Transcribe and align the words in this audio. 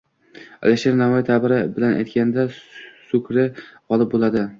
Alisher 0.67 0.93
Navoiy 1.01 1.25
taʼbiri 1.27 1.59
bilan 1.75 1.93
aytganda, 1.99 2.47
«sukri 3.11 3.45
gʻolib 3.53 4.11
boʻladi» 4.15 4.43